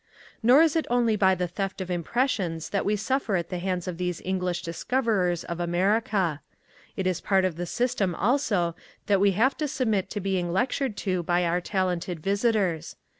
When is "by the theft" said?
1.15-1.79